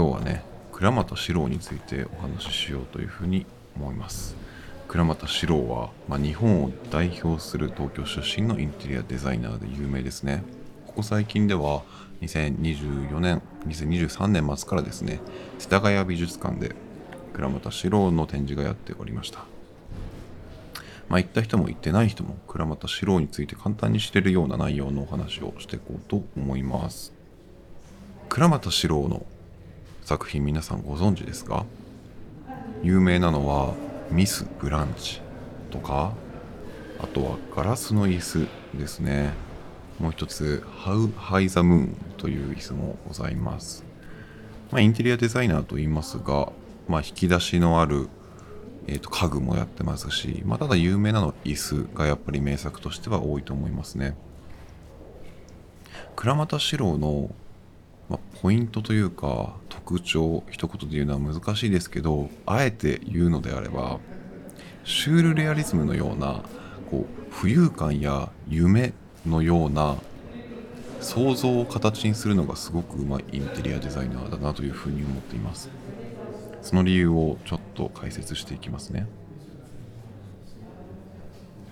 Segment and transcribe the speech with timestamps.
[0.00, 3.44] 今日はね倉俣史郎についてお話ししようというふうに
[3.76, 4.34] 思います。
[4.88, 10.42] 倉俣史郎は、まあ、日本を代表する東京出身のインテリアデザイナーで有名ですね。
[10.86, 11.82] ここ最近では
[12.22, 15.20] 2024年2023年末からですね
[15.58, 16.74] 世田谷美術館で
[17.34, 19.40] 倉俣史郎の展示がやっておりました。
[21.10, 27.12] まあ、行った人も行ってない人も倉俣史郎について簡単に知れるような内容のお話をしていこうと思います。
[28.30, 29.26] 倉俣史郎の
[30.10, 31.64] 作品皆さんご存知ですか？
[32.82, 33.74] 有名なのは
[34.10, 35.20] ミス・ブランチ
[35.70, 36.14] とか
[36.98, 39.34] あとはガラスの椅子ですね。
[40.00, 43.84] もう一つハウ・ハイ・ザ・ムーンという椅子もございます。
[44.72, 46.50] まあ、インテリアデザイナーと言いますが、
[46.88, 48.08] まあ、引き出しのある
[48.88, 54.16] えー、と家具もやってますし、まあ、ただ有名なの椅子がやっぱり名作としては多いと思いますね。
[56.16, 57.30] 倉俣史郎の、
[58.08, 59.54] まあ、ポイントというか
[59.90, 63.98] 特徴一言で言うのは難しいですけどあえて言うのであれば
[64.84, 66.42] シュールレアリズムのような
[66.90, 68.92] こう浮遊感や夢
[69.26, 69.96] のような
[71.00, 75.70] 想像を形にするのがすごくうまいインテリアデザイナーだなというふうに思っています。
[76.62, 79.06] その理由をちょっと解説していきますね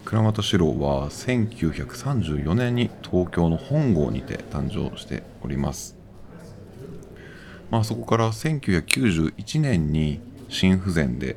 [0.05, 5.97] 倉俣史郎は1934年に東京の本郷にて誕生しております
[7.70, 11.36] まあそこから1991年に心不全で、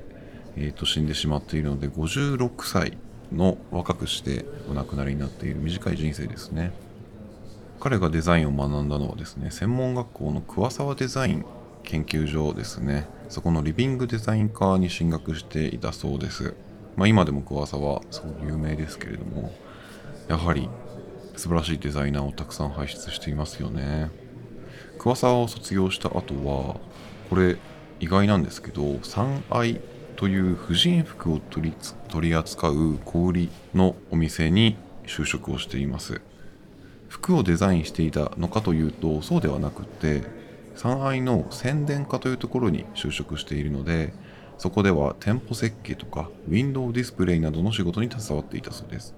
[0.56, 2.98] えー、と死んでしまっているので56歳
[3.32, 6.72] の若くしてお亡くなりになっている短い人生ですね。
[7.80, 11.46] 彼がデザインを学んだのはですね専門学校の桑沢デザイン
[11.84, 13.08] 研究所ですね。
[13.32, 16.54] そこのリビングデザイン科に進学していたそうです、
[16.98, 19.54] まあ、今でも桑沢すごく有名ですけれども
[20.28, 20.70] やはり
[21.38, 24.12] 素晴らしいデザイナーをたくさん輩出していますよね。
[25.02, 26.80] 桑沢を卒業した後は
[27.32, 27.58] これ
[28.00, 29.82] 意外なんですけど三愛
[30.16, 31.74] という婦人服を取
[32.22, 36.22] り扱う小売りのお店に就職をしています。
[37.10, 40.22] 服をデザインしていたのかというとそうではなくて
[40.76, 44.14] 3愛の宣伝課というところに就職しているので
[44.60, 49.16] そこでは店舗設計とかウィンドウディスプレイなどの仕事に携わっていたそうです。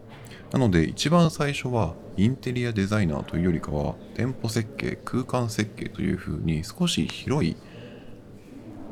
[0.53, 7.55] なので一番最初はインテリアデザイナーというよりかは店舗設計空間設計というふうに少し広い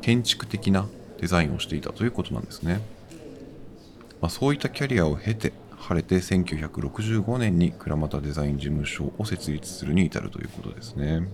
[0.00, 2.80] 建築的なデザインをしていたということなんですね、
[4.20, 11.28] まあ、そういったキャリアを経て晴れて1965年に倉俣デザイン事務所を設立するに至るということですね。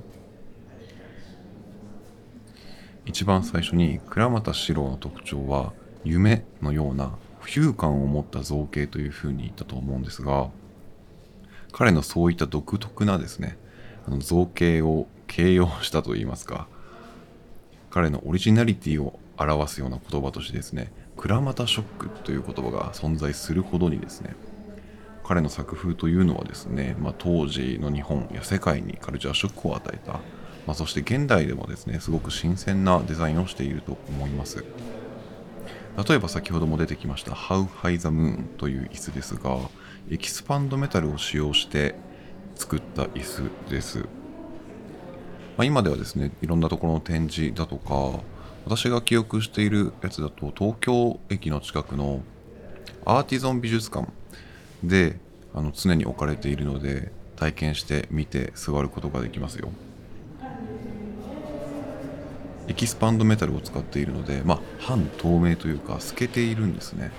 [3.06, 5.72] 一番最初に倉俣史郎の特徴は
[6.04, 7.16] 夢のような
[7.48, 10.50] 浮遊感を持った造形というふうに言ったと思うんですが
[11.72, 13.56] 彼のそういった独特なですね
[14.06, 16.66] あの造形を形容したといいますか
[17.90, 24.36] 彼のオリジナリティを表すような言葉としてですね倉俣ショックという言葉が存在するほどにですね
[25.24, 30.20] 彼の作風というのはですね、まあ、当時の日本や世界にカルチャーショックを与えた
[30.68, 34.62] まあ、そして現代でもですねすごく新鮮なデザインをしていると思います。
[36.06, 39.58] 例えば先ほども出てきました How High the Moon という椅子ですが
[40.08, 41.96] エキスパンドメタルを使用して
[42.54, 44.04] 作った椅子です、ま
[45.58, 48.20] あ、今ではですねいろんなところの展示だとか
[48.64, 52.22] 私が記憶しているやつだと東京駅の近くの
[53.04, 54.08] アーティゾン美術館
[54.84, 55.18] で
[55.52, 59.70] あの常に置かれているので体験して見て座ることができますよ。
[62.68, 67.10] エキスパンドメタルを使っているので、まあ、半透明というか透けているんですね。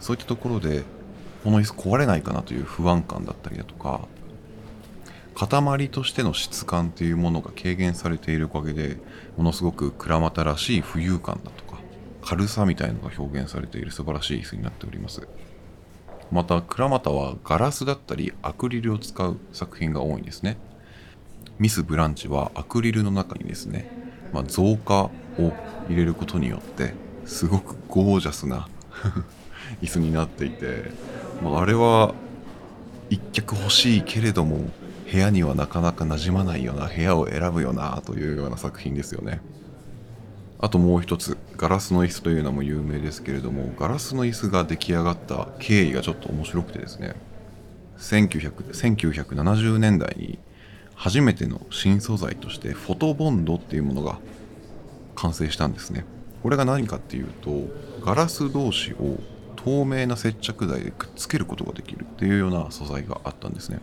[0.00, 0.84] そういったところで
[1.44, 4.06] この椅子壊れないかなという不安感だったりだとか
[5.34, 8.96] 塊としての質感というものが軽減されているおかげで
[9.36, 11.78] ものすごく鞍馬らしい浮遊感だとか
[12.22, 15.26] 軽さみたいのが表現されている素晴らしい椅子になっております。
[16.30, 20.58] また鞍馬はガラスだったりアクリルを使う作品が多いんですね。
[21.58, 23.90] ミス・ブランチはアクリルの中にですね
[24.32, 25.52] まあ、増加を
[25.88, 26.94] 入れることによって
[27.24, 28.68] すごくゴージャスな
[29.82, 30.90] 椅子になっていて、
[31.42, 32.14] まあ、あれは
[33.10, 34.70] 一脚欲しいけれども
[35.10, 39.40] 部屋にはなかなか馴染まないような部屋を選ぶよなというような作品ですよね。
[40.60, 47.14] あともう一つガラスの椅子というのも有名ですけれどもガラスの椅子が出来上がった経緯がちょっと面白くてですね。
[47.98, 50.38] 1900 1970年代に
[50.98, 54.18] 初めての新素材としてフォトボンドっていうものが
[55.14, 56.04] 完成したんですね。
[56.42, 57.62] これが何かっていうと
[58.04, 59.20] ガラス同士を
[59.54, 63.78] 透明な接着剤でくっつけることができるっていうような素材があったんですね。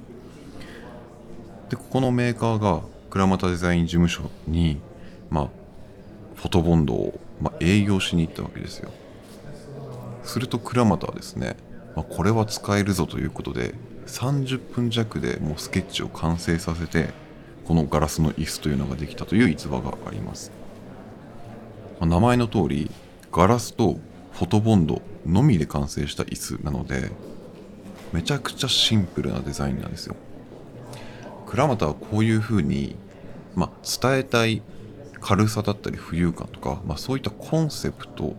[1.69, 4.81] でここのメーカーが倉俣デザイン事務所に
[5.29, 5.49] まあ
[6.35, 8.91] フォトボンドを、まあ、営業しに行ったわけですよ。
[10.25, 11.55] すると倉俣はですね、
[11.95, 13.73] まあ、これは使えるぞということで
[14.07, 17.09] 30分弱でもうスケッチを完成させて
[17.65, 20.51] このガラスの椅子というのができたという逸話があります、
[21.99, 22.91] まあ、名前の通り
[23.31, 23.97] ガラスと
[24.33, 27.11] フォトボンドのみで完成した椅子なので
[28.13, 30.15] めちゃくちゃシンプルなデザインなんですよ。
[31.47, 32.95] 倉俣はこういうふうに、
[33.55, 33.69] まあ、
[34.01, 34.61] 伝えたい
[35.19, 38.35] 軽さだったり浮遊感とか、まあ、そういったコンセプト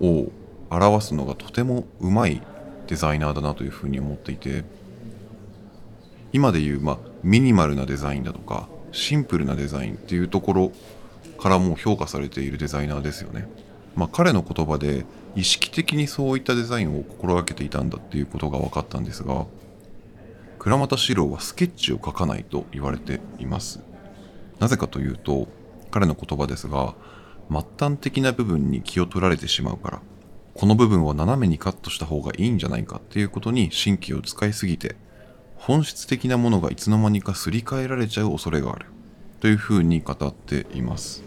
[0.00, 0.32] を
[0.70, 2.42] 表すのがとてもうまい
[2.90, 4.64] デザイナーだなというふうに思っていて
[6.32, 10.72] 今でいう、まあ、ミニマルなデザインだとかシンプルなデザインっていうところ
[11.38, 13.48] からも評価されているデザイナーですよね。
[13.94, 15.04] まあ、彼の言葉で
[15.36, 19.46] 意識的にそういったデザインを心がけていたんだっていうことが分かったんですが
[20.58, 23.80] 倉俣史郎はスケッチを描かないと言われています
[24.58, 25.48] なぜかというと
[25.90, 26.94] 彼の言葉ですが
[27.50, 30.02] 末端的な部分に気を取られてしまうから
[30.60, 34.94] この部分を斜めにカットした方がいいんじゃないかっていうことに神経を使いすぎて
[35.56, 38.84] 本質的なものがいつの間にかすり替えられちゃう恐れがある。
[39.40, 41.22] というふうに語っています。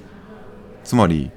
[0.84, 1.32] つまり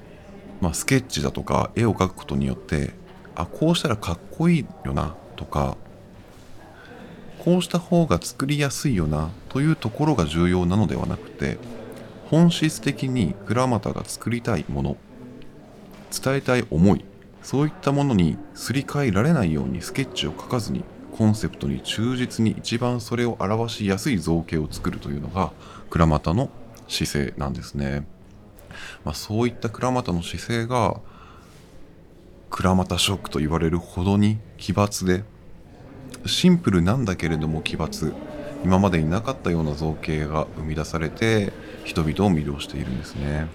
[0.61, 2.93] まあ、スケッチだとか絵を描くことによって
[3.35, 5.77] あこうしたらかっこいいよなとか
[7.39, 11.57] こうした方が作りやすいよなというところが重要なのではなくて
[12.29, 14.97] 本質的に倉俣が作りたいもの
[16.11, 17.05] 伝えたい思い
[17.47, 20.83] そういったものにすり替えられないようにスケッチを描かずに
[21.17, 25.53] コンセプトに忠実に一番それを表しやすい造形を作るというのが
[25.89, 26.49] 倉俣の
[26.89, 28.05] 姿勢なんですね。
[29.05, 30.99] まあ、そういった倉俣の姿勢が
[32.49, 35.23] 倉俣ショックと言われるほどに奇抜で
[36.25, 38.13] シンプルなんだけれども奇抜
[38.65, 41.53] 今までになかったような造形が生み出されて
[41.85, 43.47] 人々を魅了しているんですね。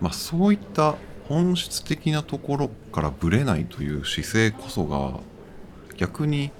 [0.00, 0.96] まあ、そういった
[1.30, 5.20] 本質的なところからぶれないという姿勢こそが
[5.96, 6.50] 逆に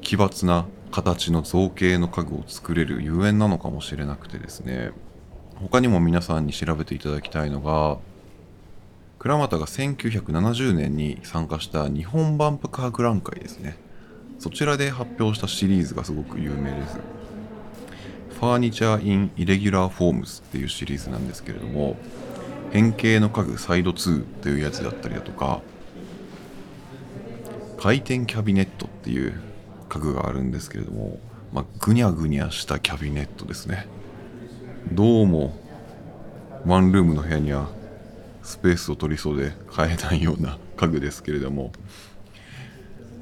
[0.00, 4.92] 奇抜な形の造形の家具を作れるゆえんなのかもしれなくてですね。
[5.56, 7.98] 他にも皆さんに調べていただきたいのが
[9.18, 13.76] 倉俣が1970年に参加した日本万博博覧会ですね。
[14.38, 16.98] そちらで発表したシリーズがすごく有名です。
[18.38, 21.96] Furniture in Irregular Forms っていうシリーズなんですけれども
[22.76, 25.62] 変形の家具サイド2というやつだったりだとか
[27.78, 29.40] 回転キャビネットっていう
[29.88, 31.18] 家具があるんですけれども、
[31.54, 33.86] まあ、ぐにゃぐにゃしたキャビネットですね。
[34.92, 35.58] どうも
[36.66, 37.70] ワンルームの部屋には
[38.42, 41.72] スペースを取りそうで買えないような家具ですけれども、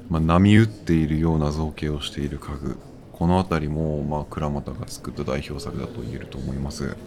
[0.09, 2.77] まあ、波打っているような造形をしている家具。
[3.13, 6.97] この辺りも、まあ、倉俣が作った代表作だと言えると思います、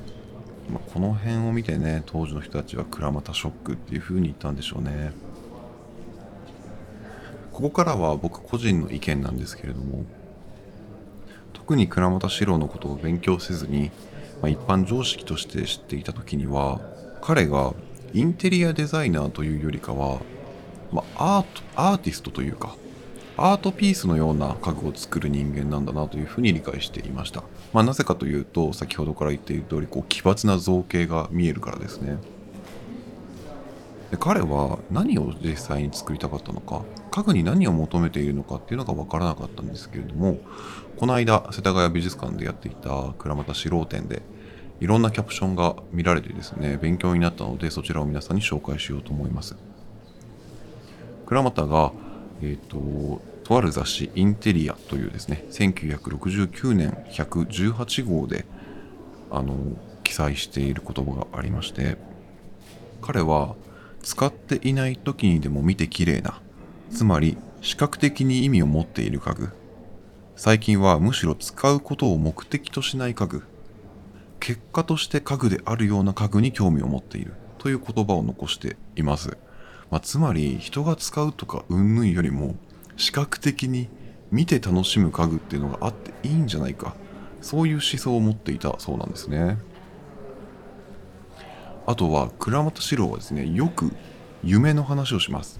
[0.70, 5.12] まあ、この辺を見てね当時の人たちは倉俣ショックっていう風に言ったんでしょうね。
[7.52, 10.04] ここからは僕個人の意見なんですけれども
[11.52, 13.90] 特に倉俣史郎のことを勉強せずに
[14.40, 16.80] まあ、一般常識として知っていた時には
[17.20, 17.74] 彼が
[18.12, 20.20] インテリアデザイナーというよりかは、
[20.92, 22.76] まあ、アートアーティストというか
[23.40, 32.18] アートピースのような家具を作る人間なんだなというふうに理解していました、まあ、なぜかというと先ほどから言っている通りこう奇抜な造形が見えるからですね。
[34.10, 40.38] で彼は何を実際に作りたかったのか家具に何を求めているのかっていうのが分からなかったんですけれども
[40.96, 44.22] この間世田谷美術館でやっていた倉俣四郎展で
[44.80, 49.56] いろんなキャプションが見られてですね勉強になったのでそちらを皆さんに紹介しようと思います。
[51.28, 51.92] 倉俣が、
[52.40, 58.44] えーと、とある雑誌「インテリア」というですね1969年118号で
[59.30, 59.56] あの
[60.04, 61.96] 記載している言葉がありまして
[63.02, 63.54] 彼は
[64.02, 66.40] 使っていない時にでも見て綺麗な
[66.90, 69.50] つまり視覚的に意味を持っている家具。
[70.36, 73.42] 最近はむしろ使うことを目的としない家具。
[74.38, 79.36] 結果として家具であるような家具に興味を持っているという言葉を残しています、
[79.90, 82.56] まあ、つまり人が使うとか云々よりも
[82.96, 83.88] 視覚的に
[84.30, 86.94] 見て楽しむ家具っていうのがあっていいんじゃないか。
[87.40, 89.58] そういう思想を持っていたそうなんですね。
[91.86, 93.92] あとは倉本史郎はですねよく
[94.44, 95.58] 夢の話をします。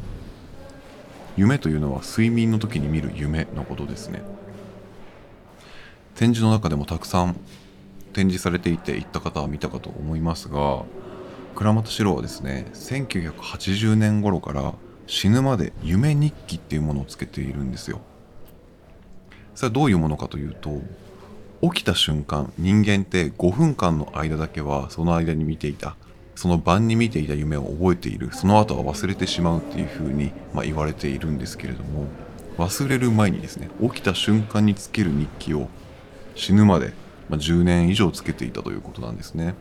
[1.37, 4.23] 夢というのは睡眠の時に見る夢のことですね。
[6.17, 7.37] 展示の中でもたくさん
[8.13, 10.83] 展示されていて行った方は見たかと思いますが
[11.59, 14.75] 倉本史郎はですね1980年頃から
[15.09, 18.01] 死ぬまで夢日記っていうものをつけているんですよ。
[19.57, 20.81] それはどういうものかというと
[21.61, 25.97] 起きた瞬間人間って5分間の間だけはその間に見ていた
[26.37, 32.07] その晩に見ていた夢を覚えているその後は忘れてしまうっていうふうに、まあ、言われているんですけれども
[32.57, 35.67] 忘れる前にですね起きた瞬間につける日記を
[36.37, 36.93] 死ぬまで、
[37.29, 39.57] まあ、10年以上つけていたということなんですね。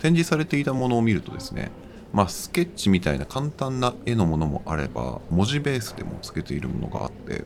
[0.00, 1.70] 展示されていたものを見るとですね
[2.12, 7.44] まあスケッチみたいな簡単な絵のものもあれば文字ベースでもつけているものがあって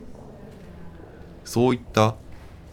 [1.43, 2.15] そういった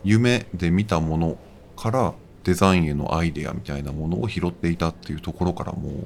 [0.02, 1.36] 夢で見たもの
[1.76, 5.98] からデザインへのアイデアみたいなものを拾っていたっていうところからもやっ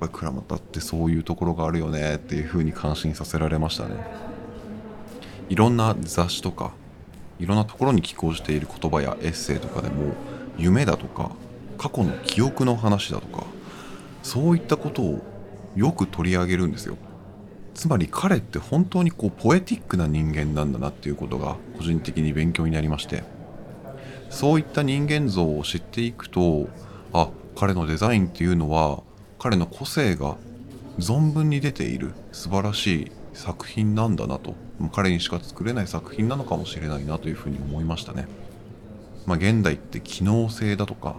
[0.00, 3.94] ぱり倉俣ってそういうところがあるよねっていうふうに感心させられましたね。
[5.48, 6.72] いろんな雑誌とか
[7.38, 10.14] いろんなところに寄稿している言葉やエッセイとかでも
[10.56, 11.30] 夢だとか
[11.78, 13.44] 過去の記憶の話だとか
[14.22, 15.22] そういったことを
[15.76, 16.96] よく取り上げるんですよ
[17.74, 23.24] つまり彼って本当にこうポエティックな人間なんだなっていうことが個人的に勉強になりまして
[24.30, 26.68] そういった人間像を知っていくと
[27.12, 29.02] あ彼のデザインっていうのは
[29.38, 30.36] 彼の個性が
[30.98, 34.54] 存分に出ている素晴らしい作品なんだなと
[34.92, 38.26] 彼にしか作れない作品なのかもしれないなというふうに思いましたね。
[39.26, 41.16] まあ、現代って機能性だとか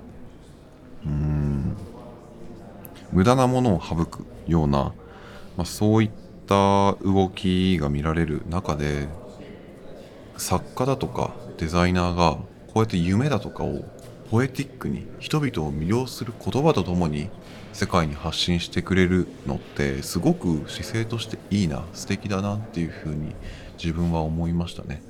[3.12, 4.94] 無駄なものを省くような、
[5.58, 6.10] まあ、そういっ
[6.48, 9.08] た動きが見られる中で
[10.38, 13.86] 作家だとかデザイナーがこうやって夢だとかを
[14.30, 17.30] ポエティックに人々を魅了する言葉とともに
[17.74, 23.36] 世界に発信してくれるのってすごく姿勢としていいな素敵だなっていうふうに
[23.78, 25.04] 自分は思いましたね。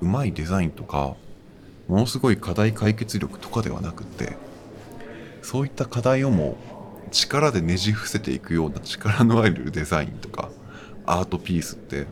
[0.00, 1.16] うまいデザインとか
[1.86, 4.36] ものすごい課題解決力とかではなくって
[5.42, 6.56] そういった課題をも
[7.10, 10.50] 力でねじ伏せていくような力のあるデザインとか
[11.06, 12.06] アートピースって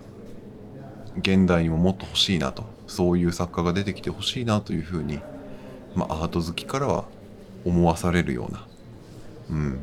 [1.18, 5.21] 現代にももっと欲しいなとそういう作家が出てきてほしいなというふうに、
[5.95, 7.04] まあ、アート好きからは
[7.64, 8.66] 思わされるような、
[9.50, 9.78] うん、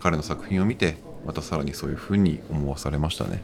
[0.00, 0.96] 彼の作品を見て
[1.26, 3.42] またさらにそういうふうに思わされましたね。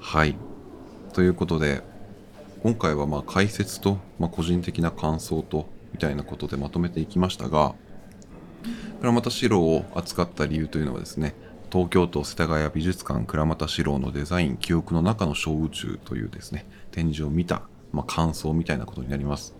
[0.00, 0.36] はい
[1.12, 1.82] ということで
[2.62, 7.74] 今回はまあ解説と、まあ、個人的な感想とみたいなことでまとめていきましたが
[9.00, 11.34] 倉俣史郎を扱った理由というのはですね
[11.70, 17.62] 東京都世田谷美術館倉俣史郎のデザイン記憶の中の小宇宙というですね展示を見た、
[17.92, 19.54] まあ、感想みたいなことになります。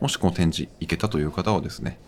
[0.00, 1.98] もしこの展示行けたという方はですね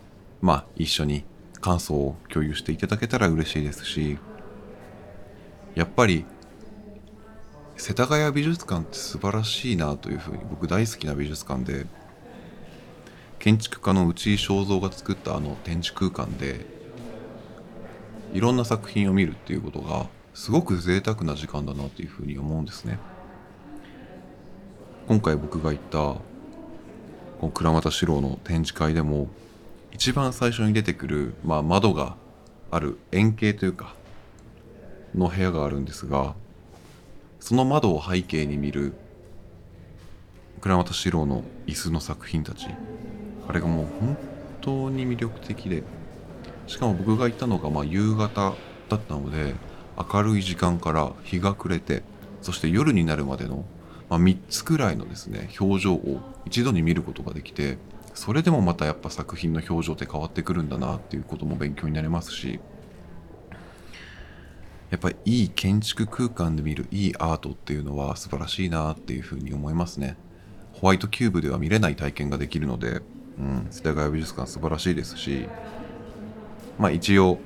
[0.41, 1.25] まあ一緒に
[1.61, 4.19] 感想を共有していただけたら嬉しいですし
[5.75, 6.25] やっぱり
[7.77, 11.87] 世田谷美術館って素晴らしいなというふうに僕大好きな美術館で
[13.41, 16.67] 建築家の内井正蔵が作ったあの展示空間で
[18.35, 22.99] いろんな作品を見るっていうことがすごく贅沢な時間だなというふうに思うんですね。
[25.09, 26.23] 今回僕が行ったこ
[27.43, 29.29] の倉俣史郎の展示会でも
[29.91, 32.17] 一番最初に出てくる、まあ、窓が
[32.71, 33.95] ある円形というか
[35.15, 36.35] の部屋があるんですが
[37.41, 38.93] その窓を背景に見る
[40.61, 42.69] 倉俣史郎の椅子の作品たち。
[43.51, 44.17] あれがもう本
[44.61, 45.83] 当に魅力的で
[46.69, 48.55] しかも僕が行ったのがま夕方
[48.89, 49.55] だったので
[50.13, 52.05] 明るい時間から日が暮れて
[52.43, 53.65] そして夜になるまでの、
[54.09, 57.77] ま、3つくらいのですね表情を一度に見ることができて
[58.15, 62.61] それでもまたやっぱ作品の表情って変わってくるんだなっていうことも勉強になりますし
[64.91, 70.17] やっぱりいい建築空間で見るいいアートっていうのは素晴らしいなっていうふうに思いますね。
[70.81, 73.03] ホワイトキューブでは見れない体験ができるので、
[73.41, 75.49] うん、世田谷美術館素晴らしいですし
[76.79, 77.39] まあ一応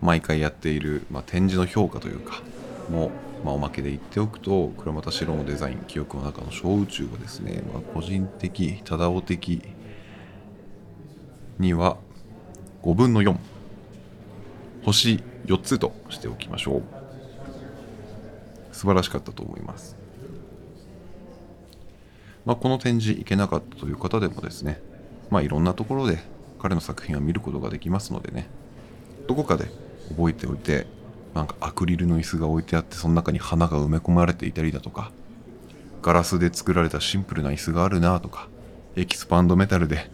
[0.00, 2.42] 毎回やっている、まあ、展示の評価というか
[2.90, 3.10] も、
[3.44, 9.62] まあ、おまけで言っておくと倉俣史郎のデザイン記憶の中の小宇宙はですね、まあ、個人的忠雄的
[11.58, 11.96] には
[12.82, 13.36] 5分の4
[14.84, 16.82] 星4つとしておきましょう。
[18.76, 19.96] 素晴らしかったと思います、
[22.46, 24.80] まあ、この展示行けなかったという方でもですね
[25.30, 26.20] まあいろんなところで
[26.60, 28.48] 彼の作品を見ることができますのでね
[29.26, 29.66] どこかで
[30.08, 30.86] 覚えておいて
[31.34, 35.10] なんかアクリルの椅子が置いてあってその中に花が埋め込まれていたりだとか
[36.00, 38.48] ガラスで作られたシンプルな椅子があるなとか
[38.94, 40.08] エキスパンドメタルで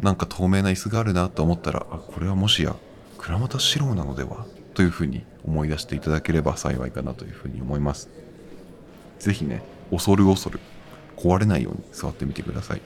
[0.00, 2.74] なんか透明な椅子があるなと思ったらあこれはもしや
[3.16, 4.44] 倉俣史郎なのでは？
[4.74, 8.08] というふうに思い出していただければ幸いかなというふうに思います。
[9.18, 10.58] 是非ね恐る恐る
[11.20, 12.80] 壊れないように座ってみてください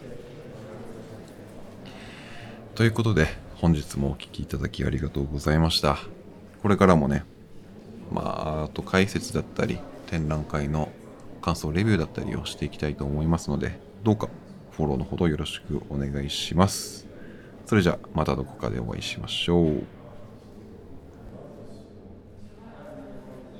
[2.74, 5.98] ということで本日もお聴きいただきありがとうございました
[6.62, 7.24] これからもね
[8.10, 10.90] まああと解説だったり展覧会の
[11.40, 14.28] 感想レビューだったりをしていきたいと思いますのでどうか
[14.72, 17.06] フォローのほどよろしくお願いします
[17.66, 19.82] それじゃあまたどこかでお会いしましょう